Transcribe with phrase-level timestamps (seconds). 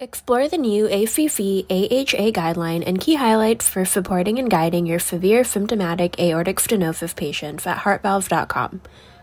[0.00, 5.42] Explore the new AFFE AHA guideline and key highlights for supporting and guiding your severe
[5.42, 8.80] symptomatic aortic stenosis patients at heartvalve.com.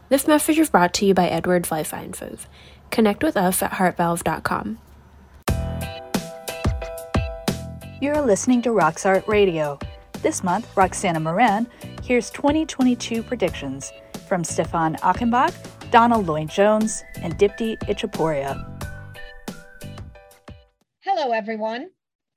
[0.09, 2.47] This message is brought to you by Edwards Lifesciences.
[2.91, 4.79] Connect with us at heartvalve.com.
[8.01, 9.79] You're listening to Roxart Radio.
[10.23, 11.67] This month, Roxana Mehran
[12.03, 13.93] hears 2022 predictions
[14.27, 15.55] from Stefan Achenbach,
[15.91, 18.74] Donald Lloyd Jones, and Dipti Itchhaporia.
[21.17, 21.91] Hello, everyone.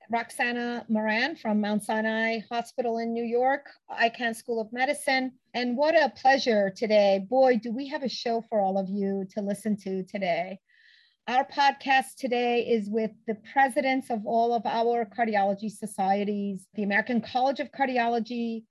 [0.09, 5.33] Roxana Mehran from Mount Sinai Hospital in New York, Icahn School of Medicine.
[5.53, 7.27] And what a pleasure today.
[7.29, 10.59] Boy, do we have a show for all of you to listen to today.
[11.27, 17.19] Our podcast today is with the presidents of all of our cardiology societies, the American
[17.19, 18.63] College of Cardiology,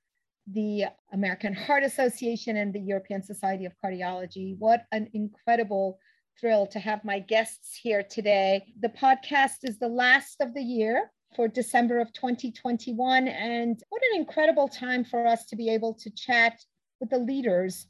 [0.50, 4.56] the American Heart Association, and the European Society of Cardiology.
[4.58, 5.98] What an incredible
[6.40, 8.72] thrilled to have my guests here today.
[8.80, 13.28] The podcast is the last of the year for December of 2021.
[13.28, 16.58] And what an incredible time for us to be able to chat
[17.00, 17.86] with the leaders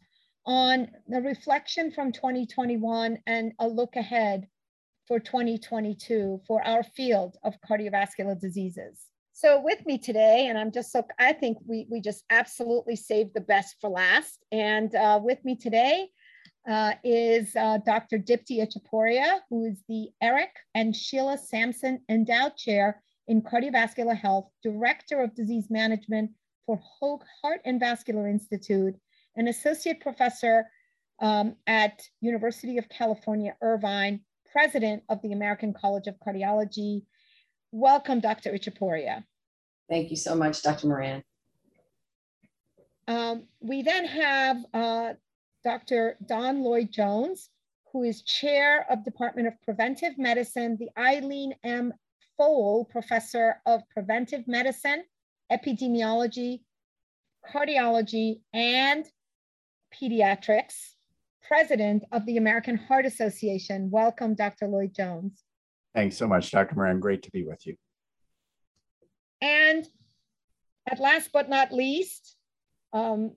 [0.46, 4.48] on the reflection from 2021 and a look ahead
[5.06, 9.06] for 2022 for our field of cardiovascular diseases.
[9.32, 13.34] So with me today, and I'm just so, I think we, we just absolutely saved
[13.34, 14.44] the best for last.
[14.50, 16.08] And uh, with me today
[16.68, 18.18] uh, is uh, Dr.
[18.18, 25.22] Dipti Itchhaporia, who is the Eric and Sheila Sampson Endowed Chair in Cardiovascular Health, Director
[25.22, 26.30] of Disease Management
[26.66, 28.94] for Hoag Heart and Vascular Institute,
[29.36, 30.66] and Associate Professor
[31.20, 37.02] um, at University of California, Irvine, President of the American College of Cardiology.
[37.72, 38.52] Welcome, Dr.
[38.52, 39.24] Itchhaporia.
[39.88, 40.86] Thank you so much, Dr.
[40.86, 41.22] Mehran.
[43.06, 45.12] Um, we then have uh,
[45.64, 46.16] Dr.
[46.24, 47.50] Don Lloyd Jones,
[47.92, 51.92] who is chair of Department of Preventive Medicine, the Eileen M.
[52.38, 55.02] Foell Professor of Preventive Medicine,
[55.50, 56.60] Epidemiology,
[57.52, 59.06] Cardiology, and
[59.94, 60.74] Pediatrics,
[61.46, 63.90] President of the American Heart Association.
[63.90, 64.68] Welcome, Dr.
[64.68, 65.42] Lloyd Jones.
[65.94, 66.76] Thanks so much, Dr.
[66.76, 67.00] Mehran.
[67.00, 67.74] Great to be with you.
[69.40, 69.86] And
[70.88, 72.36] at last but not least,
[72.92, 73.32] um,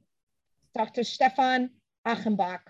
[0.76, 1.04] Dr.
[1.04, 1.70] Stefan
[2.08, 2.62] Achenbach,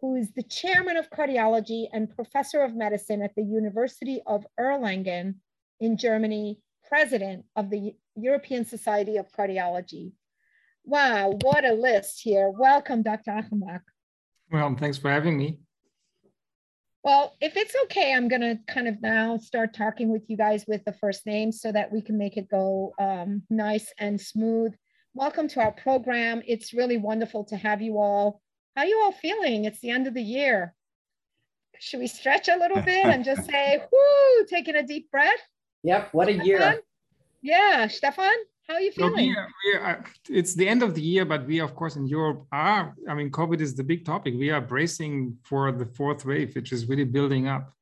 [0.00, 5.36] who is the chairman of cardiology and professor of medicine at the University of Erlangen
[5.80, 6.58] in Germany,
[6.88, 10.12] president of the European Society of Cardiology.
[10.84, 12.50] Wow, what a list here.
[12.50, 13.30] Welcome, Dr.
[13.30, 13.82] Achenbach.
[14.50, 15.60] Well, thanks for having me.
[17.04, 20.64] Well, if it's okay, I'm going to kind of now start talking with you guys
[20.68, 24.74] with the first names so that we can make it go um, nice and smooth.
[25.14, 26.42] Welcome to our program.
[26.46, 28.41] It's really wonderful to have you all.
[28.74, 29.64] How are you all feeling?
[29.64, 30.74] It's the end of the year.
[31.78, 35.30] Should we stretch a little bit and just say, whoo, taking a deep breath?
[35.82, 36.46] Yep, what a Stefan?
[36.46, 36.80] year.
[37.42, 38.32] Yeah, Stefan,
[38.68, 39.28] how are you So feeling?
[39.30, 42.06] we are, we are, it's the end of the year, but we, of course, in
[42.06, 44.34] Europe are, I mean, COVID is the big topic.
[44.38, 47.72] We are bracing for the fourth wave, which is really building up.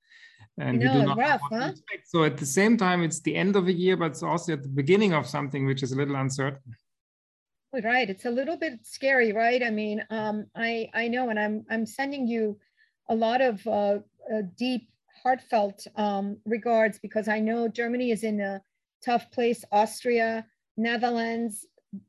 [0.59, 1.73] And I know, we do not rough, huh?
[2.07, 4.63] So at the same time, it's the end of a year, but it's also at
[4.63, 6.61] the beginning of something which is a little uncertain.
[7.73, 8.11] Right.
[8.11, 9.63] It's a little bit scary, right?
[9.63, 12.59] I mean, um, I I know, and I'm I'm sending you
[13.09, 13.99] a lot of uh,
[14.33, 14.89] uh, deep,
[15.23, 18.61] heartfelt um, regards because I know Germany is in a
[19.05, 19.65] tough place.
[19.71, 21.65] Austria, Netherlands,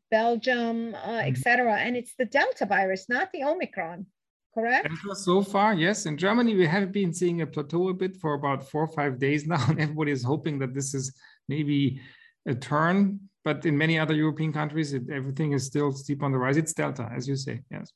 [0.10, 4.06] Belgium, uh, et cetera, and it's the Delta virus, not the Omicron.
[4.54, 4.90] Correct?
[5.14, 6.06] So far, yes.
[6.06, 9.18] In Germany, we have been seeing a plateau a bit for about four or five
[9.18, 11.14] days now, and everybody is hoping that this is
[11.48, 12.02] maybe
[12.46, 13.20] a turn.
[13.44, 16.58] But in many other European countries, it, everything is still steep on the rise.
[16.58, 17.92] It's Delta, as you say, yes.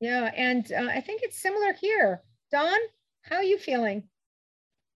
[0.00, 2.22] Yeah, and uh, I think it's similar here.
[2.50, 2.78] Don,
[3.22, 4.04] how are you feeling?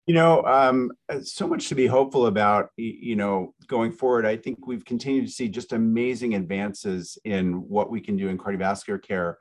[0.07, 0.93] You know, um,
[1.23, 4.25] so much to be hopeful about, you know, going forward.
[4.25, 8.39] I think we've continued to see just amazing advances in what we can do in
[8.39, 9.39] cardiovascular care,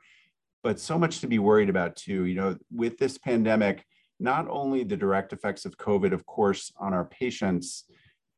[0.64, 2.24] but so much to be worried about too.
[2.24, 3.84] You know, with this pandemic,
[4.18, 7.84] not only the direct effects of COVID, of course, on our patients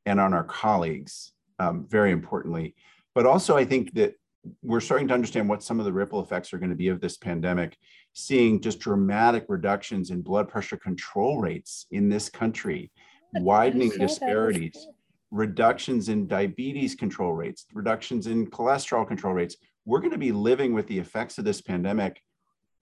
[0.05, 2.75] and on our colleagues, um, very importantly,
[3.14, 4.14] but also I think that
[4.62, 7.00] we're starting to understand what some of the ripple effects are going to be of
[7.00, 7.76] this pandemic
[8.12, 12.90] seeing just dramatic reductions in blood pressure control rates in this country,
[13.34, 14.08] widening I saw that.
[14.08, 14.87] disparities,
[15.31, 19.56] reductions in diabetes control rates, reductions in cholesterol control rates.
[19.84, 22.22] We're going to be living with the effects of this pandemic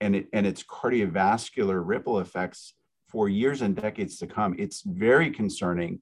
[0.01, 2.73] and, it, and its cardiovascular ripple effects
[3.09, 4.55] for years and decades to come.
[4.57, 6.01] It's very concerning.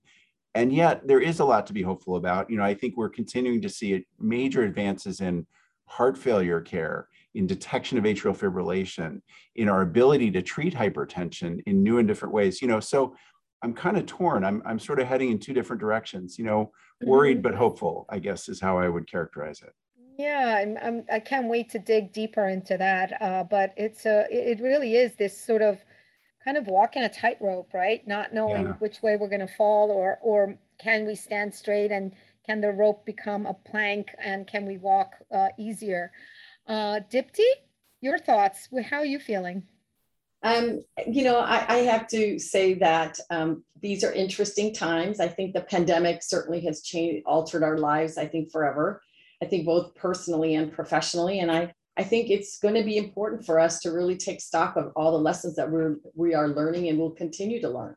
[0.56, 2.50] And yet, there is a lot to be hopeful about.
[2.50, 5.46] You know, I think we're continuing to see major advances in
[5.86, 9.22] heart failure care, in detection of atrial fibrillation,
[9.56, 12.62] in our ability to treat hypertension in new and different ways.
[12.62, 13.16] You know, so
[13.62, 14.46] I'm kind of torn.
[14.46, 16.40] I'm I'm sort of heading in two different directions.
[16.40, 16.72] You know,
[17.04, 17.42] worried mm-hmm.
[17.42, 18.06] but hopeful.
[18.10, 19.74] I guess is how I would characterize it.
[20.18, 23.22] Yeah, I'm, I'm I can't wait to dig deeper into that.
[23.22, 25.84] Uh, but it's a it really is this sort of
[26.45, 28.07] kind of walking a tightrope, right?
[28.07, 28.74] Not knowing yeah.
[28.74, 32.13] which way we're going to fall, or or can we stand straight, and
[32.45, 36.12] can the rope become a plank, and can we walk uh, easier?
[36.68, 37.50] Uh, Dipti,
[38.01, 38.69] your thoughts?
[38.89, 39.63] How are you feeling?
[40.44, 45.19] Um, you know, I, I, have to say that um, these are interesting times.
[45.19, 48.19] I think the pandemic certainly has changed, altered our lives.
[48.19, 49.01] I think forever.
[49.42, 53.45] I think both personally and professionally, and I I think it's going to be important
[53.45, 56.89] for us to really take stock of all the lessons that we're we are learning
[56.89, 57.95] and will continue to learn.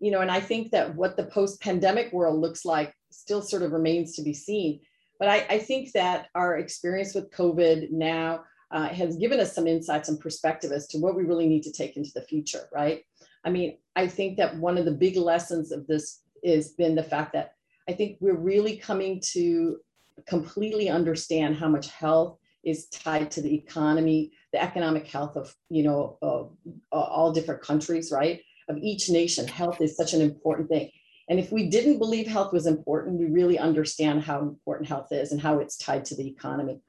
[0.00, 3.72] You know, and I think that what the post-pandemic world looks like still sort of
[3.72, 4.80] remains to be seen.
[5.18, 9.66] But I, I think that our experience with COVID now uh, has given us some
[9.66, 13.02] insights and perspective as to what we really need to take into the future, right?
[13.44, 17.02] I mean, I think that one of the big lessons of this has been the
[17.02, 17.52] fact that
[17.88, 19.78] I think we're really coming to
[20.26, 25.82] completely understand how much health is tied to the economy, the economic health of, you
[25.82, 26.56] know, of,
[26.92, 28.42] uh, all different countries, right?
[28.68, 30.90] Of each nation, health is such an important thing.
[31.28, 35.32] And if we didn't believe health was important, we really understand how important health is
[35.32, 36.80] and how it's tied to the economy.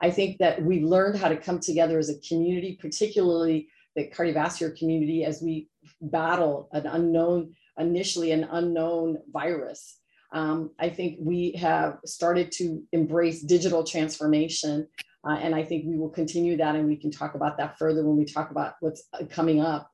[0.00, 4.76] I think that we've learned how to come together as a community, particularly the cardiovascular
[4.76, 5.68] community, as we
[6.00, 9.98] battle an unknown, initially an unknown virus.
[10.32, 14.88] Um, I think we have started to embrace digital transformation.
[15.24, 18.04] Uh, and I think we will continue that, and we can talk about that further
[18.04, 19.88] when we talk about what's coming up.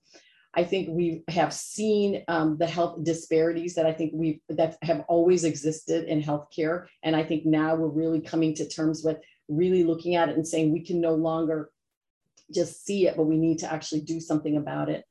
[0.54, 5.04] I think we have seen um, the health disparities that I think we that have
[5.06, 9.84] always existed in healthcare, and I think now we're really coming to terms with really
[9.84, 11.70] looking at it and saying we can no longer
[12.52, 15.04] just see it, but we need to actually do something about it.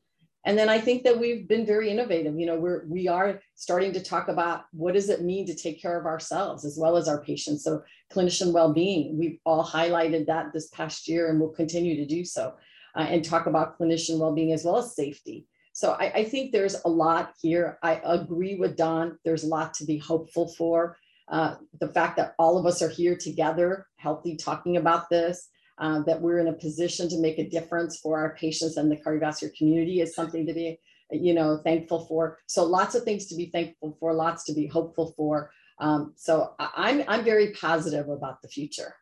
[0.48, 2.40] And then I think that we've been very innovative.
[2.40, 5.82] You know, we're we are starting to talk about what does it mean to take
[5.82, 7.66] care of ourselves as well as our patients.
[7.66, 7.84] So
[8.14, 12.54] clinician well-being, we've all highlighted that this past year, and we'll continue to do so,
[12.96, 15.46] uh, and talk about clinician well-being as well as safety.
[15.74, 17.78] So I, I think there's a lot here.
[17.84, 19.20] I agree with Don.
[19.26, 20.96] There's a lot to be hopeful for.
[21.28, 26.02] Uh, the fact that all of us are here together, healthy, talking about this, uh,
[26.04, 29.56] that we're in a position to make a difference for our patients and the cardiovascular
[29.56, 30.80] community is something to be,
[31.12, 32.40] you know, thankful for.
[32.48, 35.52] So lots of things to be thankful for, lots to be hopeful for.
[35.80, 38.96] Um, so I'm, I'm very positive about the future.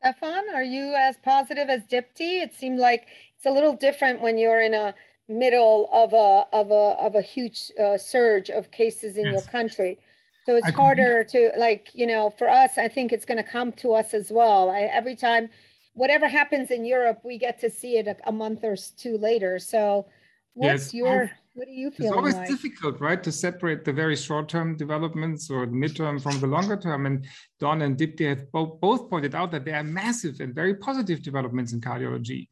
[0.00, 2.40] Stefan, are you as positive as Dipti?
[2.42, 4.94] It seemed like it's a little different when you're in a
[5.28, 9.32] middle of a of a of a huge uh, surge of cases in yes.
[9.32, 9.98] your country.
[10.46, 13.72] So it's harder to like, you know, for us, I think it's going to come
[13.72, 14.70] to us as well.
[14.70, 15.48] I, every time,
[15.94, 19.58] whatever happens in Europe, we get to see it a, a month or two later.
[19.58, 20.06] So
[20.54, 20.94] what's yes.
[20.94, 22.06] your, what do you feel?
[22.06, 22.48] It's always like?
[22.48, 27.06] difficult, right, to separate the very short-term developments or midterm from the longer term.
[27.06, 27.26] And
[27.58, 31.22] Don and Dipti have both, both pointed out that there are massive and very positive
[31.22, 32.48] developments in cardiology.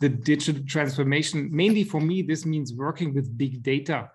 [0.00, 4.10] The digital transformation, mainly for me, this means working with big data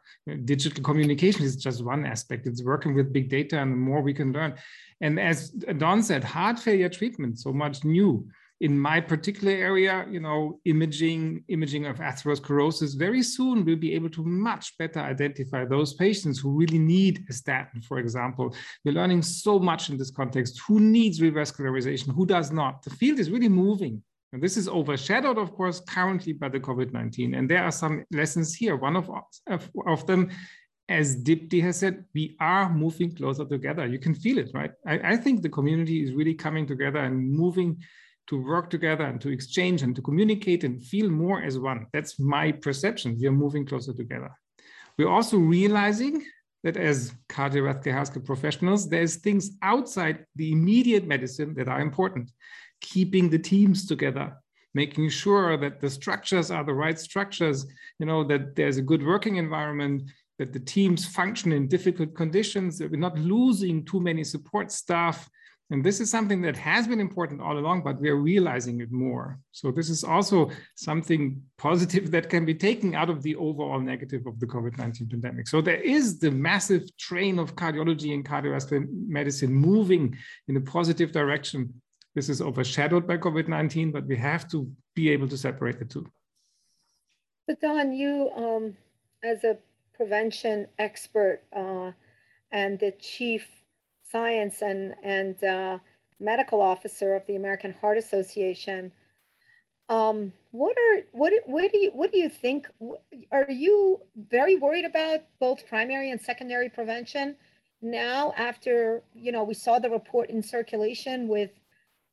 [0.46, 2.48] digital communication is just one aspect.
[2.48, 4.56] It's working with big data, and the more we can learn.
[5.02, 8.28] And as Don said, heart failure treatment, so much new.
[8.62, 14.10] In my particular area, you know, imaging, imaging of atherosclerosis, very soon we'll be able
[14.12, 18.56] to much better identify those patients who really need a statin, for example.
[18.86, 20.62] We're learning so much in this context.
[20.68, 22.16] Who needs revascularization?
[22.16, 22.84] Who does not?
[22.84, 24.02] The field is really moving.
[24.34, 27.38] And this is overshadowed, of course, currently by the COVID-19.
[27.38, 28.76] And there are some lessons here.
[28.76, 29.10] One of,
[29.48, 30.32] of, of them,
[30.90, 33.86] as Dipti has said, we are moving closer together.
[33.86, 34.72] You can feel it, right?
[34.88, 37.78] I, I think the community is really coming together and moving
[38.28, 41.88] to work together and to exchange and to communicate and feel more as one.
[41.94, 43.18] That's my perception.
[43.20, 44.32] We are moving closer together.
[44.98, 46.24] We're also realizing
[46.64, 52.32] that as cardiovascular healthcare professionals, there's things outside the immediate medicine that are important
[52.82, 54.34] keeping the teams together
[54.74, 57.66] making sure that the structures are the right structures
[58.00, 60.04] you know that there's a good working environment
[60.40, 65.30] that the teams function in difficult conditions that we're not losing too many support staff
[65.74, 69.40] and this is something that has been important all along but we're realizing it more.
[69.52, 74.28] So this is also something positive that can be taken out of the overall negative
[74.28, 75.48] of the covid-19 pandemic.
[75.48, 80.16] So there is the massive train of cardiology and cardiovascular medicine moving
[80.48, 81.74] in a positive direction.
[82.14, 85.86] This is overshadowed by COVID 19, but we have to be able to separate the
[85.86, 86.06] two.
[87.50, 88.78] So, Don, you, um,
[89.24, 89.58] as a
[89.96, 91.92] prevention expert uh,
[92.52, 93.48] and the chief
[94.14, 95.76] science and, and uh,
[96.20, 98.82] medical officer of the American Heart Association,
[99.90, 102.62] Um, what are what what do you what do you think?
[103.32, 104.00] Are you
[104.38, 107.36] very worried about both primary and secondary prevention
[107.82, 108.34] now?
[108.38, 108.76] After
[109.26, 111.52] you know, we saw the report in circulation with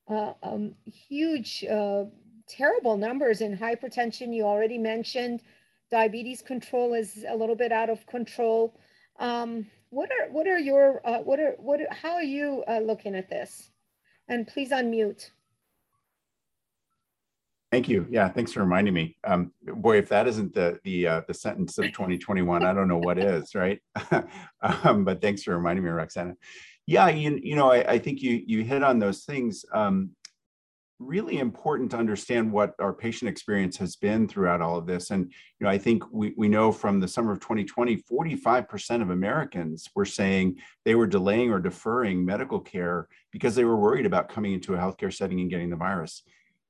[0.08, 0.74] uh, um,
[1.08, 2.04] huge, uh,
[2.48, 4.34] terrible numbers in hypertension.
[4.34, 5.38] You already mentioned
[5.90, 8.74] diabetes control is a little bit out of control.
[9.18, 9.50] Um,
[9.90, 13.28] what are what are your uh, what are what how are you uh, looking at
[13.28, 13.70] this?
[14.28, 15.30] And please unmute.
[17.72, 18.06] Thank you.
[18.10, 19.16] Yeah, thanks for reminding me.
[19.22, 22.98] Um, boy, if that isn't the the uh, the sentence of 2021, I don't know
[22.98, 23.80] what is, right?
[24.62, 26.34] um, but thanks for reminding me, Roxana.
[26.86, 29.64] Yeah, you, you know, I, I think you you hit on those things.
[29.72, 30.10] Um,
[31.00, 35.10] really important to understand what our patient experience has been throughout all of this.
[35.10, 39.10] And you know, I think we, we know from the summer of 2020, 45% of
[39.10, 44.28] Americans were saying they were delaying or deferring medical care because they were worried about
[44.28, 46.22] coming into a healthcare setting and getting the virus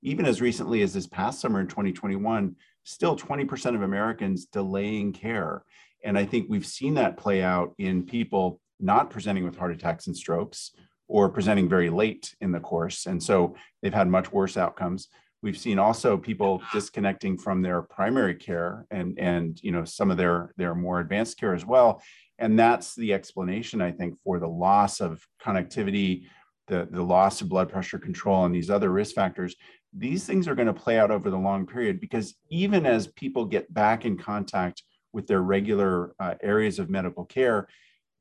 [0.03, 5.65] even as recently as this past summer in 2021, still 20% of Americans delaying care.
[6.05, 10.07] And I think we've seen that play out in people not presenting with heart attacks
[10.07, 10.73] and strokes
[11.11, 13.07] or presenting very late in the course.
[13.07, 15.09] And so they've had much worse outcomes.
[15.43, 20.17] We've seen also people disconnecting from their primary care and, and you know, some of
[20.17, 22.03] their, their more advanced care as well.
[22.39, 26.27] And that's the explanation, I think, for the loss of connectivity,
[26.69, 29.57] the, the loss of blood pressure control, and these other risk factors
[29.93, 33.45] these things are going to play out over the long period because even as people
[33.45, 37.67] get back in contact with their regular uh, areas of medical care,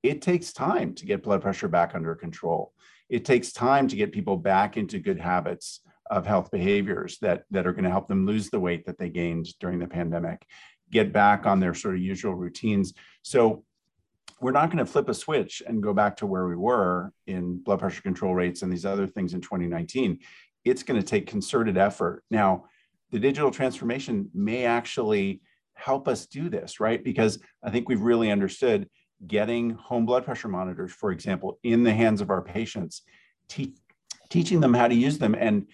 [0.03, 2.74] it takes time to get blood pressure back under control.
[3.10, 7.68] It takes time to get people back into good habits of health behaviors that, that
[7.68, 10.46] are going to help them lose the weight that they gained during the pandemic,
[10.91, 12.94] get back on their sort of usual routines.
[13.22, 13.63] So
[14.41, 17.58] we're not going to flip a switch and go back to where we were in
[17.58, 20.20] blood pressure control rates and these other things in 2019
[20.65, 22.24] it's going to take concerted effort.
[22.29, 22.65] Now,
[23.12, 25.41] the digital transformation may actually
[25.74, 27.03] help us do this, right?
[27.03, 28.89] Because I think we've really understood
[29.27, 33.01] getting home blood pressure monitors, for example, in the hands of our patients,
[33.47, 33.75] te-
[34.29, 35.67] teaching them how to use them and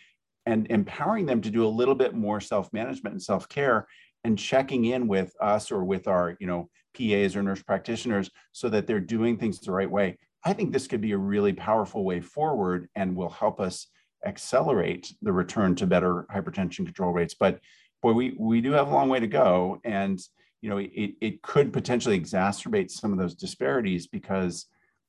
[0.47, 3.87] and empowering them to do a little bit more self-management and self-care
[4.23, 8.69] and checking in with us or with our, you know, PAs or nurse practitioners so
[8.69, 10.17] that they're doing things the right way.
[10.43, 13.87] I think this could be a really powerful way forward and will help us
[14.23, 17.33] accelerate the return to better hypertension control rates.
[17.33, 17.59] But
[18.03, 19.79] boy, we, we do have a long way to go.
[19.83, 20.19] And,
[20.61, 24.67] you know, it, it could potentially exacerbate some of those disparities because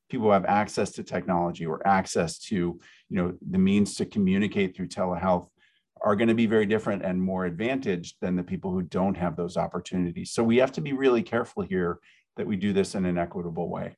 [0.08, 4.76] people who have access to technology or access to, you know, the means to communicate
[4.76, 5.48] through telehealth
[6.02, 9.36] are going to be very different and more advantaged than the people who don't have
[9.36, 10.30] those opportunities.
[10.30, 11.98] So we have to be really careful here
[12.36, 13.96] that we do this in an equitable way.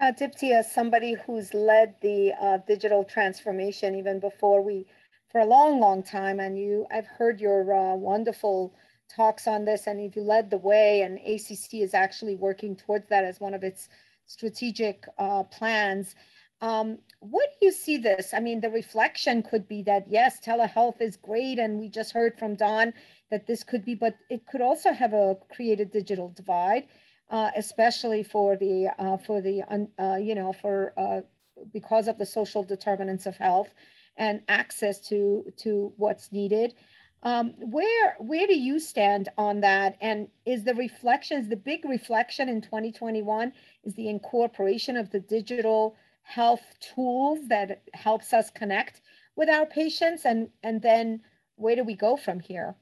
[0.00, 4.86] Uh, Dipti, as somebody who's led the uh, digital transformation even before we,
[5.32, 8.74] for a long, long time, and you, I've heard your uh, wonderful
[9.14, 13.08] talks on this, and if you led the way, and ACC is actually working towards
[13.08, 13.88] that as one of its
[14.26, 16.14] strategic uh, plans.
[16.60, 18.34] Um, what do you see this?
[18.34, 22.38] I mean, the reflection could be that yes, telehealth is great, and we just heard
[22.38, 22.92] from Don
[23.30, 26.88] that this could be, but it could also have a created digital divide
[27.30, 29.62] uh, especially for the uh, for the
[29.98, 31.20] uh, you know for uh,
[31.72, 33.68] because of the social determinants of health
[34.16, 36.74] and access to to what's needed.
[37.22, 39.96] Um, where where do you stand on that?
[40.00, 43.52] And is the reflections the big reflection in 2021
[43.84, 49.00] is the incorporation of the digital health tools that helps us connect
[49.34, 51.20] with our patients and and then
[51.56, 52.76] where do we go from here?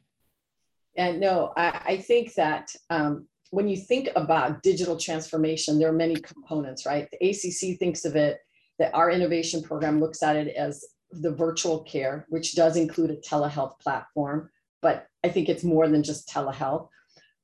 [0.97, 5.93] And no, I, I think that um, when you think about digital transformation, there are
[5.93, 7.09] many components, right?
[7.11, 8.39] The ACC thinks of it
[8.79, 10.85] that our innovation program looks at it as
[11.23, 14.51] the virtual care, which does include a telehealth platform,
[14.83, 16.89] but I think it's more than just telehealth.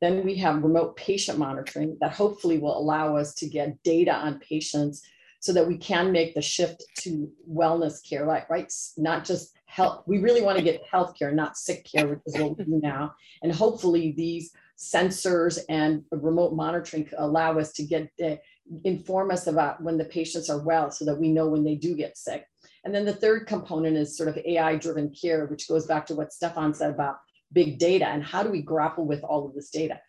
[0.00, 4.40] Then we have remote patient monitoring that hopefully will allow us to get data on
[4.40, 5.02] patients
[5.40, 8.44] so that we can make the shift to wellness care, right?
[8.48, 8.72] Right?
[8.96, 10.04] Not just health.
[10.06, 12.80] We really want to get health care, not sick care, which is what we do
[12.82, 13.14] now.
[13.42, 18.36] And hopefully these sensors and remote monitoring allow us to get uh,
[18.84, 21.96] inform us about when the patients are well so that we know when they do
[21.96, 22.44] get sick.
[22.84, 26.14] And then the third component is sort of AI driven care, which goes back to
[26.14, 27.16] what Stefan said about
[27.52, 30.00] big data and how do we grapple with all of this data.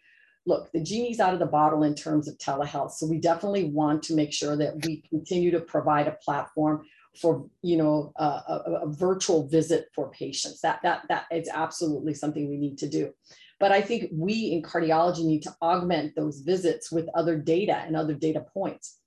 [0.45, 2.91] Look, the genie's out of the bottle in terms of telehealth.
[2.91, 7.47] So we definitely want to make sure that we continue to provide a platform for
[7.61, 10.61] you know a, a, a virtual visit for patients.
[10.61, 13.13] That that that is absolutely something we need to do.
[13.59, 17.95] But I think we in cardiology need to augment those visits with other data and
[17.95, 18.97] other data points.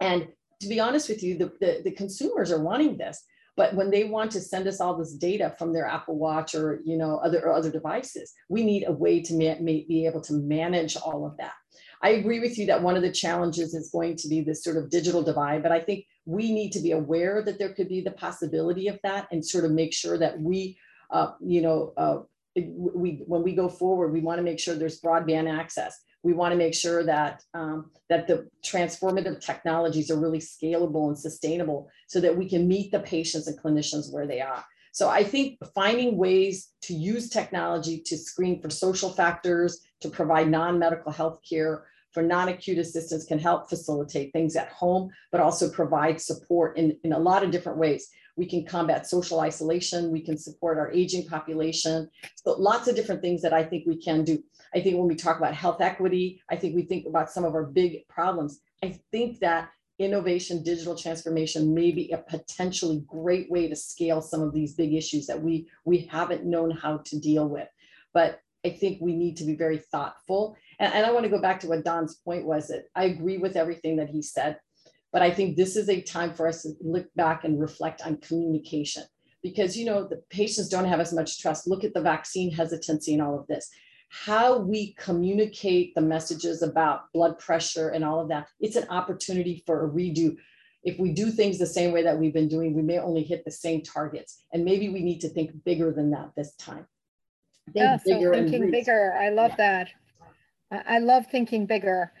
[0.00, 0.28] And
[0.62, 3.24] to be honest with you, the, the, the consumers are wanting this.
[3.54, 6.80] But when they want to send us all this data from their Apple Watch or
[6.84, 10.32] you know other or other devices, we need a way to ma- be able to
[10.32, 11.52] manage all of that.
[12.00, 14.76] I agree with you that one of the challenges is going to be this sort
[14.76, 18.00] of digital divide, but I think we need to be aware that there could be
[18.00, 20.78] the possibility of that and sort of make sure that we,
[21.10, 22.20] uh, you know, uh,
[22.56, 26.00] we when we go forward, we want to make sure there's broadband access.
[26.22, 31.18] We want to make sure that um, that the transformative technologies are really scalable and
[31.18, 34.64] sustainable, so that we can meet the patients and clinicians where they are.
[34.92, 40.48] So I think finding ways to use technology to screen for social factors, to provide
[40.48, 46.20] non-medical health care, for non-acute assistance can help facilitate things at home, but also provide
[46.20, 48.10] support in, in a lot of different ways.
[48.36, 50.10] We can combat social isolation.
[50.10, 52.08] We can support our aging population.
[52.36, 54.42] So lots of different things that I think we can do.
[54.74, 57.54] I think when we talk about health equity, I think we think about some of
[57.54, 58.60] our big problems.
[58.82, 64.42] I think that innovation, digital transformation may be a potentially great way to scale some
[64.42, 67.68] of these big issues that we, we haven't known how to deal with.
[68.14, 70.56] But I think we need to be very thoughtful.
[70.78, 73.38] And, and I want to go back to what Don's point was that I agree
[73.38, 74.58] with everything that he said.
[75.12, 78.16] But I think this is a time for us to look back and reflect on
[78.18, 79.04] communication
[79.42, 81.68] because, you know, the patients don't have as much trust.
[81.68, 83.68] Look at the vaccine hesitancy and all of this.
[84.12, 89.62] How we communicate the messages about blood pressure and all of that, it's an opportunity
[89.64, 90.36] for a redo.
[90.84, 93.42] If we do things the same way that we've been doing, we may only hit
[93.46, 94.42] the same targets.
[94.52, 96.86] And maybe we need to think bigger than that this time.
[97.72, 99.14] Think yeah, so thinking bigger.
[99.18, 99.86] I love yeah.
[100.70, 100.84] that.
[100.86, 102.12] I love thinking bigger.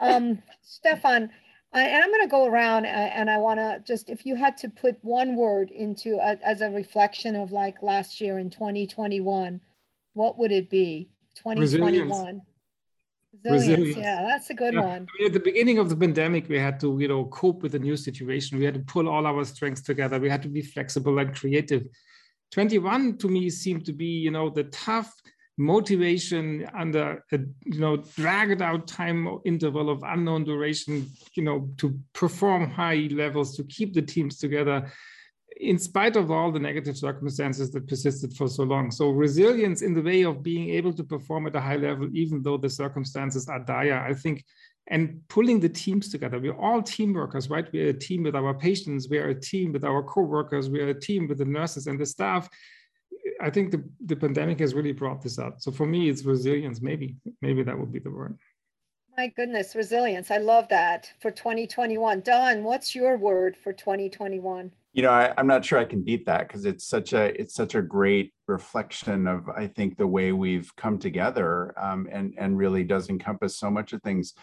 [0.00, 1.28] Um, Stefan,
[1.74, 4.56] I, and I'm going to go around and I want to just, if you had
[4.58, 9.60] to put one word into a, as a reflection of like last year in 2021,
[10.14, 11.10] what would it be?
[11.34, 12.08] 2021.
[12.10, 12.42] Resilience.
[13.44, 13.96] Resilience.
[13.98, 14.80] Yeah, that's a good yeah.
[14.80, 15.06] one.
[15.10, 17.72] I mean, at the beginning of the pandemic, we had to, you know, cope with
[17.72, 18.58] the new situation.
[18.58, 20.18] We had to pull all our strengths together.
[20.18, 21.86] We had to be flexible and creative.
[22.52, 25.12] 21 to me seemed to be, you know, the tough
[25.56, 31.96] motivation under a you know dragged out time interval of unknown duration you know to
[32.12, 34.90] perform high levels to keep the teams together
[35.60, 39.94] in spite of all the negative circumstances that persisted for so long so resilience in
[39.94, 43.48] the way of being able to perform at a high level even though the circumstances
[43.48, 44.44] are dire i think
[44.88, 48.52] and pulling the teams together we're all team workers right we're a team with our
[48.52, 52.06] patients we're a team with our co-workers we're a team with the nurses and the
[52.06, 52.48] staff
[53.40, 55.62] I think the, the pandemic has really brought this out.
[55.62, 56.80] So for me, it's resilience.
[56.80, 58.38] Maybe, maybe that would be the word.
[59.16, 60.30] My goodness, resilience.
[60.30, 62.20] I love that for 2021.
[62.20, 64.72] Don, what's your word for 2021?
[64.94, 67.54] You know, I, am not sure I can beat that because it's such a it's
[67.54, 72.56] such a great reflection of I think the way we've come together um, and and
[72.56, 74.34] really does encompass so much of things.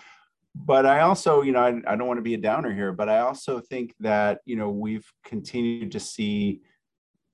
[0.53, 3.07] But I also, you know, I, I don't want to be a downer here, but
[3.07, 6.61] I also think that you know we've continued to see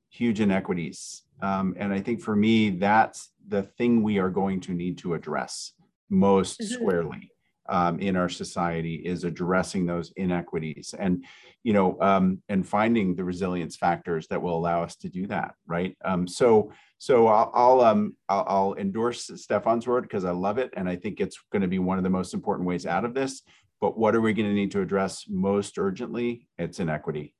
[0.09, 4.73] huge inequities um, and I think for me, that's the thing we are going to
[4.73, 5.73] need to address
[6.09, 6.73] most mm-hmm.
[6.73, 7.31] squarely
[7.69, 11.25] um, in our society is addressing those inequities and,
[11.63, 15.55] you know, um, and finding the resilience factors that will allow us to do that.
[15.65, 15.97] Right.
[16.03, 20.73] Um, so, so I'll, I'll, um, I'll, I'll endorse Stefan's word because I love it.
[20.75, 23.13] And I think it's going to be one of the most important ways out of
[23.13, 23.41] this.
[23.79, 26.47] But what are we going to need to address most urgently?
[26.57, 27.35] It's inequity.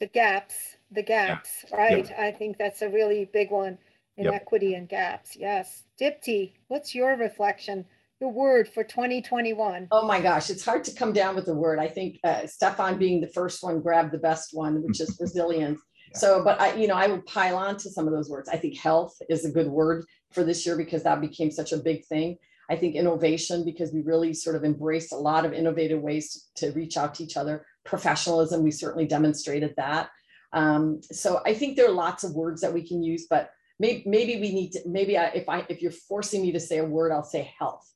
[0.00, 1.76] The gaps the gaps, yeah.
[1.76, 2.08] right?
[2.08, 2.18] Yep.
[2.18, 3.78] I think that's a really big one
[4.16, 4.78] inequity yep.
[4.78, 5.36] and gaps.
[5.36, 5.82] Yes.
[6.00, 7.84] Dipti, what's your reflection?
[8.24, 9.88] The word for 2021.
[9.90, 11.78] Oh my gosh, it's hard to come down with the word.
[11.78, 15.78] I think uh, Stefan being the first one grabbed the best one, which is resilience.
[16.10, 16.18] Yeah.
[16.18, 18.48] So, but I, you know, I will pile on to some of those words.
[18.48, 21.76] I think health is a good word for this year because that became such a
[21.76, 22.38] big thing.
[22.70, 26.70] I think innovation because we really sort of embraced a lot of innovative ways to,
[26.70, 27.66] to reach out to each other.
[27.84, 30.08] Professionalism, we certainly demonstrated that.
[30.54, 34.02] Um, so I think there are lots of words that we can use, but maybe,
[34.06, 36.86] maybe we need to, maybe I, if I, if you're forcing me to say a
[36.86, 37.90] word, I'll say health.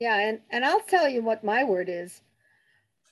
[0.00, 0.18] Yeah.
[0.18, 2.20] And, and I'll tell you what my word is.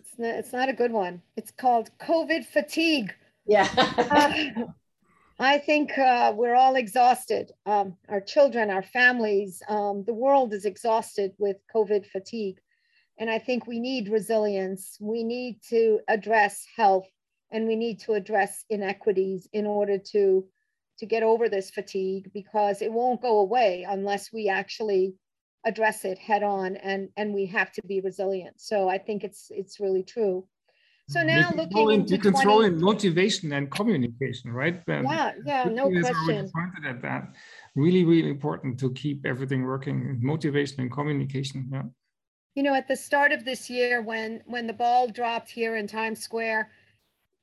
[0.01, 1.22] It's not, it's not a good one.
[1.37, 3.14] It's called COVID fatigue.
[3.46, 3.68] Yeah.
[3.77, 4.64] uh,
[5.40, 7.53] I think uh, we're all exhausted.
[7.64, 12.59] Um, our children, our families, um, the world is exhausted with COVID fatigue.
[13.18, 14.96] And I think we need resilience.
[15.01, 17.07] We need to address health
[17.51, 20.46] and we need to address inequities in order to
[20.98, 25.14] to get over this fatigue because it won't go away unless we actually
[25.64, 28.61] address it head on and and we have to be resilient.
[28.61, 30.47] So i think it's it's really true.
[31.09, 31.40] So mm-hmm.
[31.40, 32.85] now looking into controlling 20...
[32.85, 34.85] motivation and communication right?
[34.87, 36.51] Ben yeah yeah no question.
[36.87, 37.33] at that.
[37.75, 41.83] Really really important to keep everything working motivation and communication yeah.
[42.55, 45.87] You know at the start of this year when when the ball dropped here in
[45.87, 46.71] times square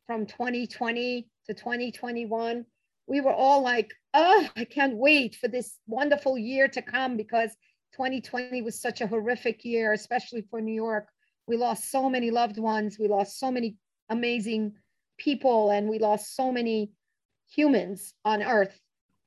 [0.07, 2.65] from 2020 to 2021,
[3.07, 7.51] we were all like, oh, I can't wait for this wonderful year to come because
[7.95, 11.07] 2020 was such a horrific year, especially for New York.
[11.47, 13.77] We lost so many loved ones, we lost so many
[14.09, 14.73] amazing
[15.17, 16.91] people, and we lost so many
[17.47, 18.77] humans on Earth.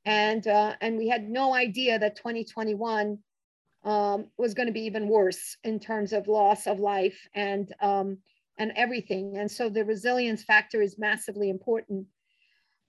[0.05, 3.17] And, uh, and we had no idea that 2021
[3.83, 8.17] um, was going to be even worse in terms of loss of life and, um,
[8.57, 9.37] and everything.
[9.37, 12.05] And so the resilience factor is massively important.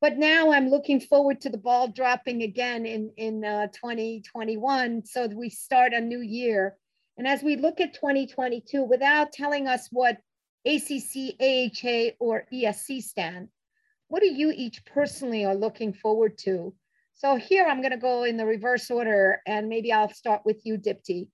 [0.01, 5.27] But now I'm looking forward to the ball dropping again in, in uh, 2021 so
[5.27, 6.77] we start a new year.
[7.19, 10.17] And as we look at 2022, without telling us what
[10.65, 13.49] ACC, AHA, or ESC stand,
[14.09, 16.75] what do you each personally are looking forward to?
[17.15, 20.63] So here I'm going to go in the reverse order, and maybe I'll start with
[20.65, 21.29] you, Dipti.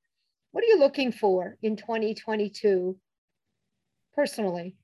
[0.51, 2.97] What are you looking for in 2022
[4.13, 4.75] personally?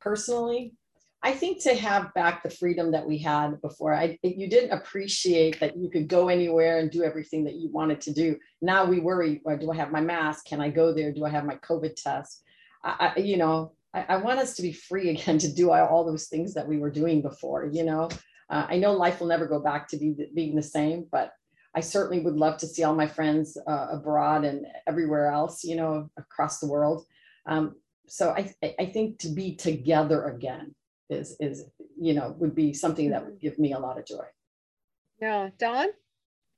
[0.00, 0.72] Personally,
[1.22, 5.58] I think to have back the freedom that we had before, I you didn't appreciate
[5.58, 8.36] that you could go anywhere and do everything that you wanted to do.
[8.62, 10.46] Now we worry: well, do I have my mask?
[10.46, 11.12] Can I go there?
[11.12, 12.44] Do I have my COVID test?
[12.84, 16.04] I, I you know, I, I, want us to be free again to do all
[16.04, 17.66] those things that we were doing before.
[17.66, 18.08] You know,
[18.48, 21.32] uh, I know life will never go back to be being the same, but
[21.74, 25.64] I certainly would love to see all my friends uh, abroad and everywhere else.
[25.64, 27.06] You know, across the world.
[27.46, 27.74] Um,
[28.06, 30.74] so I, I think to be together again
[31.10, 31.64] is is
[32.00, 34.24] you know would be something that would give me a lot of joy.
[35.20, 35.88] Yeah don?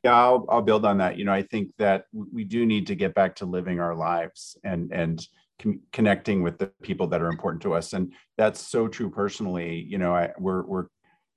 [0.02, 1.16] Yeah I'll, I'll build on that.
[1.16, 4.56] You know i think that we do need to get back to living our lives
[4.64, 5.26] and and
[5.60, 7.92] com- connecting with the people that are important to us.
[7.92, 9.86] And that's so true personally.
[9.88, 10.86] You know I, we're we're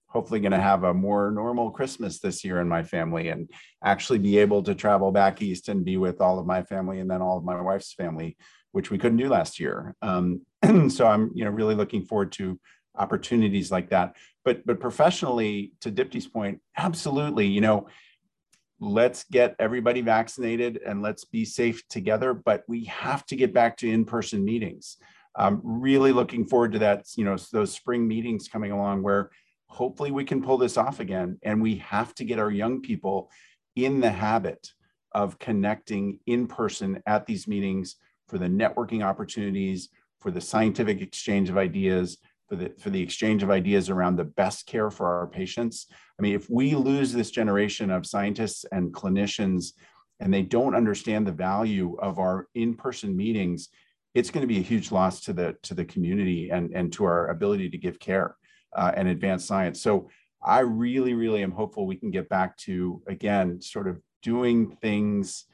[0.08, 3.50] hopefully going to have a more normal christmas this year in my family and
[3.84, 7.10] actually be able to travel back east and be with all of my family and
[7.10, 8.38] then all of my wife's family
[8.74, 9.96] which we couldn't do last year.
[10.02, 10.42] Um,
[10.90, 12.60] so i'm you know really looking forward to
[12.96, 14.16] opportunities like that.
[14.46, 17.48] But but professionally, to Dipti's point, absolutely.
[17.48, 17.88] You know,
[18.80, 22.34] let's get everybody vaccinated and let's be safe together.
[22.34, 24.98] But we have to get back to in-person meetings.
[25.36, 27.06] I'm really looking forward to that.
[27.16, 29.32] You know, those spring meetings coming along where
[29.68, 31.40] hopefully we can pull this off again.
[31.42, 33.32] And we have to get our young people
[33.76, 34.70] in the habit
[35.14, 37.96] of connecting in person at these meetings
[38.28, 42.18] for the networking opportunities, for the scientific exchange of ideas,
[42.54, 45.88] for the for the exchange of ideas around the best care for our patients.
[46.20, 49.74] I mean, if we lose this generation of scientists and clinicians
[50.20, 53.70] and they don't understand the value of our in-person meetings,
[54.14, 57.06] it's going to be a huge loss to the to the community and and to
[57.06, 58.36] our ability to give care
[58.76, 59.82] uh, and advance science.
[59.82, 60.10] So
[60.44, 65.46] I really, really am hopeful we can get back to again, sort of doing things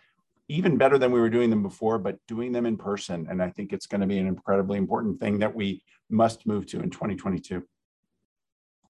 [0.50, 3.28] even better than we were doing them before, but doing them in person.
[3.30, 6.66] And I think it's going to be an incredibly important thing that we must move
[6.68, 7.64] to in 2022.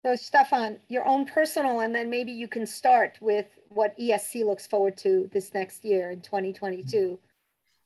[0.04, 4.66] So Stefan, your own personal, and then maybe you can start with what ESC looks
[4.66, 7.18] forward to this next year in 2022.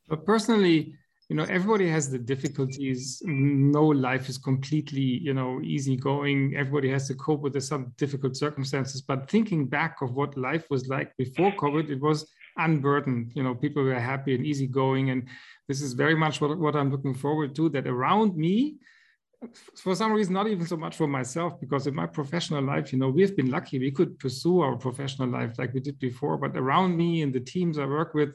[0.09, 0.95] But personally,
[1.29, 3.23] you know, everybody has the difficulties.
[3.25, 6.55] No life is completely, you know, easy going.
[6.55, 9.01] Everybody has to cope with some difficult circumstances.
[9.01, 13.33] But thinking back of what life was like before COVID, it was unburdened.
[13.35, 15.09] You know, people were happy and easygoing.
[15.09, 15.27] And
[15.68, 18.77] this is very much what, what I'm looking forward to, that around me,
[19.76, 22.98] for some reason, not even so much for myself, because in my professional life, you
[22.98, 23.78] know, we've been lucky.
[23.78, 26.37] We could pursue our professional life like we did before.
[26.37, 28.31] But around me and the teams I work with,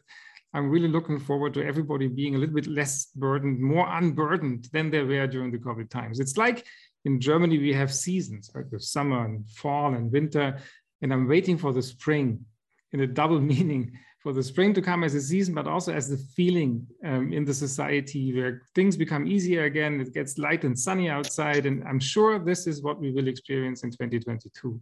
[0.54, 4.90] I'm really looking forward to everybody being a little bit less burdened, more unburdened than
[4.90, 6.20] they were during the COVID times.
[6.20, 6.66] It's like
[7.06, 8.66] in Germany, we have seasons, right?
[8.72, 10.58] With summer and fall and winter.
[11.02, 12.46] And I'm waiting for the spring
[12.94, 16.10] in a double meaning for the spring to come as a season, but also as
[16.10, 20.02] the feeling um, in the society where things become easier again.
[20.02, 21.66] It gets light and sunny outside.
[21.66, 24.80] And I'm sure this is what we will experience in 2022.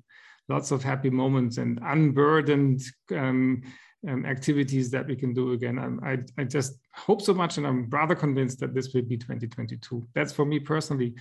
[0.47, 3.61] Lots of happy moments and unburdened um,
[4.07, 5.99] um, activities that we can do again.
[6.03, 10.07] I, I just hope so much, and I'm rather convinced that this will be 2022.
[10.13, 11.15] That's for me personally.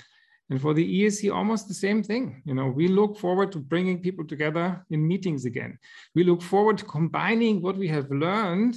[0.50, 2.42] And for the ESC, almost the same thing.
[2.44, 5.78] You know, we look forward to bringing people together in meetings again.
[6.14, 8.76] We look forward to combining what we have learned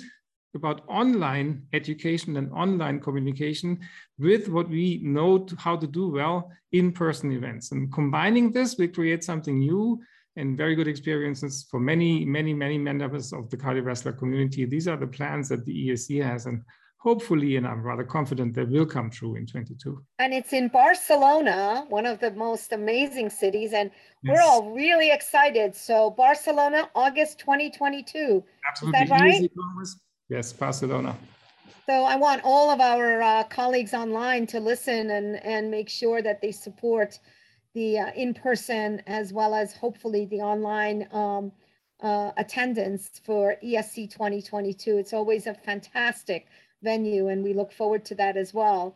[0.55, 3.79] about online education and online communication
[4.17, 7.71] with what we know to how to do well in-person events.
[7.71, 9.99] And combining this, we create something new
[10.37, 14.65] and very good experiences for many, many, many members of the cardiovascular community.
[14.65, 16.45] These are the plans that the ESC has.
[16.45, 16.61] And
[17.07, 20.03] hopefully, and I'm rather confident they will come true in 22.
[20.19, 23.89] And it's in Barcelona, one of the most amazing cities, and
[24.23, 24.33] yes.
[24.33, 25.73] we're all really excited.
[25.73, 28.43] So Barcelona, August 2022.
[28.69, 28.99] Absolutely.
[28.99, 29.49] Is that right?
[30.27, 31.15] Yes, Barcelona.
[31.85, 36.21] So I want all of our uh, colleagues online to listen and, and make sure
[36.21, 37.17] that they support
[37.73, 41.53] the uh, in-person as well as hopefully the online um,
[42.01, 44.97] uh, attendance for ESC 2022.
[44.97, 46.47] It's always a fantastic
[46.81, 48.95] venue and we look forward to that as well.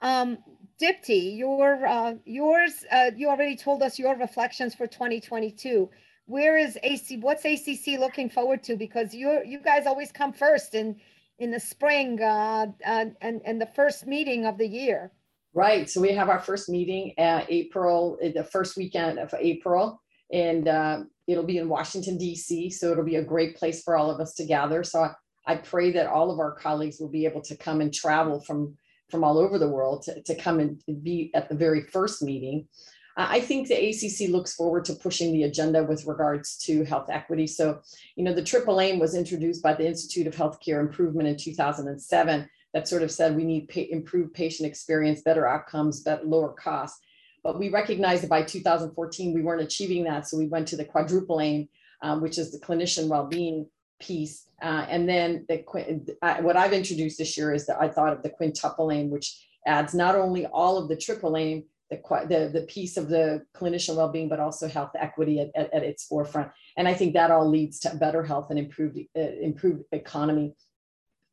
[0.00, 0.38] Um,
[0.80, 5.90] Dipti, your, uh, yours, uh, you already told us your reflections for 2022.
[6.26, 8.76] Where is AC, what's ACC looking forward to?
[8.76, 11.00] Because you you guys always come first in,
[11.38, 15.10] in the spring uh, uh, and, and the first meeting of the year.
[15.54, 15.88] Right.
[15.88, 20.00] So we have our first meeting at April, the first weekend of April,
[20.30, 22.70] and uh, it'll be in Washington, D.C.
[22.70, 24.84] So it'll be a great place for all of us to gather.
[24.84, 25.08] So
[25.48, 28.76] I, pray that all of our colleagues will be able to come and travel from
[29.10, 32.68] from all over the world to, to come and be at the very first meeting.
[33.20, 37.48] I think the ACC looks forward to pushing the agenda with regards to health equity.
[37.48, 37.80] So,
[38.14, 42.48] you know, the triple aim was introduced by the Institute of Healthcare Improvement in 2007
[42.74, 47.00] that sort of said we need improved patient experience, better outcomes, better, lower costs.
[47.42, 50.28] But we recognized that by 2014, we weren't achieving that.
[50.28, 51.68] So we went to the quadruple aim,
[52.02, 53.66] um, which is the clinician well-being
[54.00, 54.48] piece.
[54.60, 55.64] Uh, and then the
[56.22, 59.46] uh, what I've introduced this year is that I thought of the quintuple aim, which
[59.66, 63.96] adds not only all of the triple aim, the, the, the piece of the clinician
[63.96, 66.50] well-being, but also health equity at, at, at, its forefront.
[66.76, 70.54] And I think that all leads to better health and improved, uh, improved economy.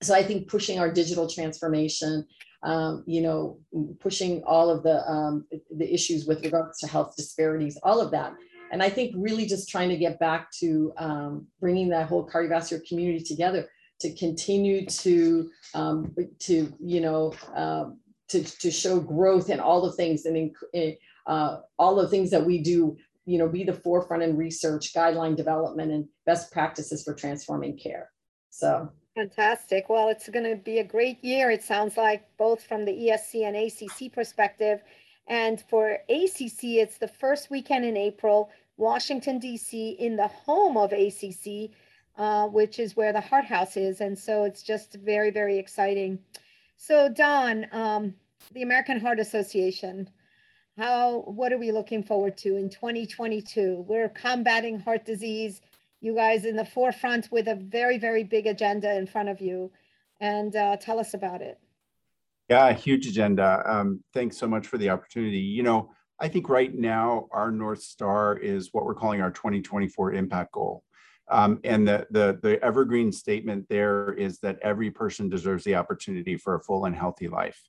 [0.01, 2.25] So I think pushing our digital transformation,
[2.63, 3.59] um, you know,
[3.99, 8.33] pushing all of the, um, the issues with regards to health disparities, all of that
[8.71, 12.85] and I think really just trying to get back to um, bringing that whole cardiovascular
[12.87, 17.85] community together to continue to um, to you know uh,
[18.29, 20.97] to to show growth in all the things and in,
[21.27, 22.97] uh, all the things that we do.
[23.27, 28.11] You know, be the forefront in research, guideline development, and best practices for transforming care.
[28.51, 29.89] So fantastic.
[29.89, 31.49] Well, it's going to be a great year.
[31.49, 34.81] It sounds like both from the ESC and ACC perspective.
[35.27, 40.93] And for ACC, it's the first weekend in April, Washington, D.C., in the home of
[40.93, 41.71] ACC,
[42.17, 44.01] uh, which is where the Heart House is.
[44.01, 46.19] And so it's just very, very exciting.
[46.77, 48.13] So, Don, um,
[48.51, 50.09] the American Heart Association,
[50.77, 53.85] how what are we looking forward to in 2022?
[53.87, 55.61] We're combating heart disease.
[56.01, 59.71] You guys in the forefront with a very, very big agenda in front of you.
[60.19, 61.59] And uh, tell us about it.
[62.49, 63.63] Yeah, huge agenda.
[63.65, 65.39] Um, thanks so much for the opportunity.
[65.39, 70.13] You know, I think right now our North Star is what we're calling our 2024
[70.13, 70.83] impact goal.
[71.29, 76.37] Um, and the, the, the evergreen statement there is that every person deserves the opportunity
[76.37, 77.59] for a full and healthy life.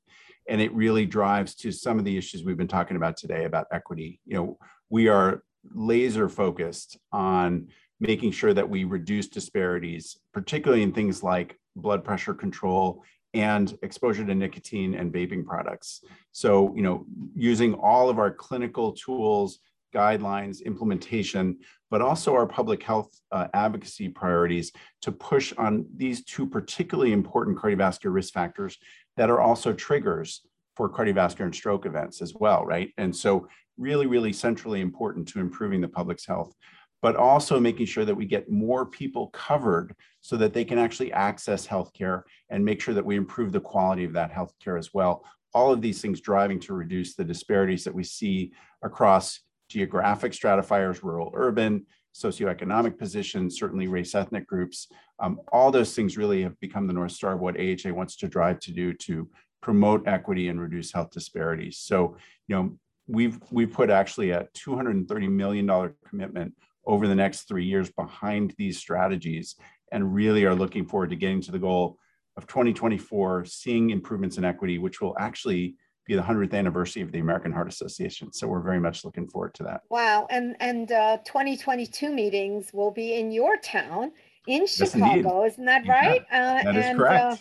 [0.46, 3.66] And it really drives to some of the issues we've been talking about today about
[3.72, 4.20] equity.
[4.26, 4.58] You know,
[4.90, 5.42] we are
[5.74, 12.34] laser focused on making sure that we reduce disparities, particularly in things like blood pressure
[12.34, 13.02] control
[13.40, 16.02] and exposure to nicotine and vaping products.
[16.32, 19.58] So, you know, using all of our clinical tools,
[19.94, 21.58] guidelines, implementation,
[21.90, 24.72] but also our public health uh, advocacy priorities
[25.02, 28.76] to push on these two particularly important cardiovascular risk factors
[29.16, 30.42] that are also triggers
[30.76, 32.92] for cardiovascular and stroke events as well, right?
[32.98, 36.54] And so really, really centrally important to improving the public's health
[37.02, 41.12] but also making sure that we get more people covered so that they can actually
[41.12, 45.24] access healthcare and make sure that we improve the quality of that healthcare as well.
[45.54, 51.02] All of these things driving to reduce the disparities that we see across geographic stratifiers,
[51.02, 54.88] rural, urban, socioeconomic positions, certainly race ethnic groups.
[55.18, 58.28] Um, all those things really have become the North Star of what AHA wants to
[58.28, 59.28] drive to do to
[59.60, 61.78] promote equity and reduce health disparities.
[61.78, 62.16] So,
[62.48, 66.54] you know, we've we've put actually a $230 million commitment
[66.86, 69.56] over the next three years behind these strategies
[69.92, 71.98] and really are looking forward to getting to the goal
[72.36, 77.18] of 2024, seeing improvements in equity, which will actually be the 100th anniversary of the
[77.18, 78.32] American Heart Association.
[78.32, 79.80] So we're very much looking forward to that.
[79.90, 80.26] Wow.
[80.30, 84.12] And, and uh, 2022 meetings will be in your town
[84.46, 85.44] in Chicago.
[85.44, 86.24] Yes, Isn't that right?
[86.30, 87.24] Yeah, uh, that is and, correct.
[87.24, 87.36] Uh,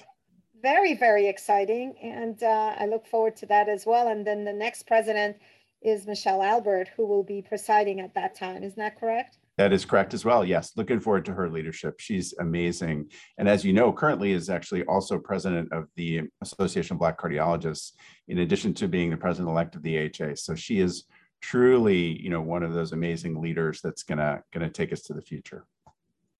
[0.61, 1.93] very, very exciting.
[2.01, 4.07] And uh, I look forward to that as well.
[4.07, 5.37] And then the next president
[5.85, 8.63] is Michelle Albert, who will be presiding at that time.
[8.63, 9.37] Isn't that correct?
[9.57, 10.43] That is correct as well.
[10.43, 11.99] Yes, looking forward to her leadership.
[11.99, 13.11] She's amazing.
[13.37, 17.93] And as you know, currently is actually also president of the Association of Black Cardiologists,
[18.27, 20.35] in addition to being the president elect of the AHA.
[20.35, 21.05] So she is
[21.39, 25.21] truly, you know, one of those amazing leaders that's gonna gonna take us to the
[25.21, 25.65] future.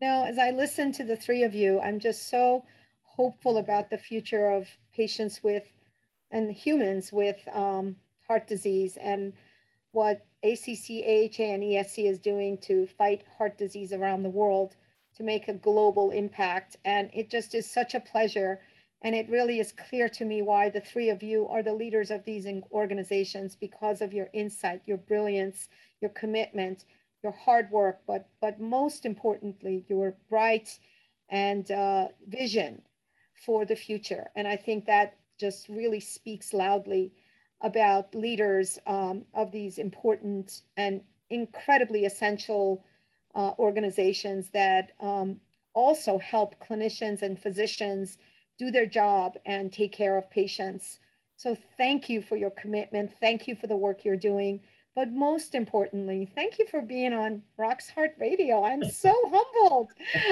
[0.02, 2.66] Now, as I listen to the three of you, I'm just so
[3.04, 5.64] hopeful about the future of patients with
[6.32, 7.96] and humans with um,
[8.28, 9.34] heart disease and
[9.92, 14.76] what ACC, AHA, and ESC is doing to fight heart disease around the world
[15.16, 16.76] to make a global impact.
[16.84, 18.60] And it just is such a pleasure
[19.06, 22.10] And it really is clear to me why the three of you are the leaders
[22.10, 25.70] of these organizations because of your insight, your brilliance,
[26.02, 26.86] your commitment,
[27.22, 30.80] your hard work, but, but most importantly, your bright
[31.30, 32.82] and uh, vision
[33.46, 34.32] for the future.
[34.36, 37.14] And I think that just really speaks loudly
[37.62, 42.84] about leaders um, of these important and incredibly essential
[43.34, 45.40] uh, organizations that um,
[45.74, 48.18] also help clinicians and physicians
[48.58, 51.00] do their job and take care of patients.
[51.36, 53.12] So thank you for your commitment.
[53.20, 54.62] Thank you for the work you're doing.
[54.96, 58.64] But most importantly, thank you for being on Rox Heart Radio.
[58.64, 59.92] I'm so humbled.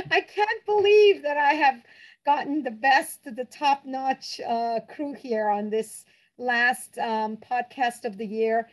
[0.10, 1.84] I can't believe that I have
[2.26, 6.06] gotten the best, the top notch uh, crew here on this
[6.38, 8.68] last um, podcast of the year.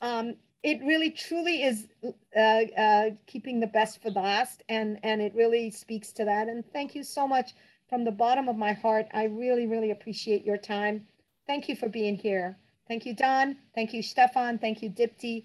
[0.00, 1.86] Um, it really truly is
[2.36, 6.48] uh, uh, keeping the best for the last, and, and it really speaks to that.
[6.48, 7.52] And thank you so much
[7.88, 9.06] from the bottom of my heart.
[9.14, 11.06] I really, really appreciate your time.
[11.46, 12.58] Thank you for being here.
[12.88, 13.56] Thank you, Don.
[13.74, 14.58] Thank you, Stefan.
[14.58, 15.44] Thank you, Dipti.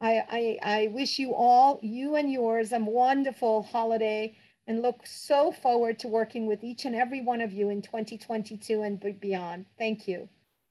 [0.00, 5.50] I, I, I wish you all, you and yours, a wonderful holiday and look so
[5.50, 9.64] forward to working with each and every one of you in 2022 and beyond.
[9.78, 10.28] Thank you.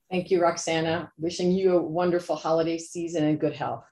[0.10, 1.12] Thank you, Roxana.
[1.18, 3.84] Wishing you a wonderful holiday season and good health.